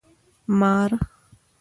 🪱 0.59 0.59
مار 0.59 0.91